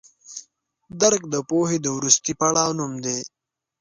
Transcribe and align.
درک 1.01 1.23
د 1.33 1.35
پوهې 1.49 1.77
د 1.81 1.87
وروستي 1.97 2.33
پړاو 2.39 2.75
نوم 2.79 2.93
دی. 3.05 3.19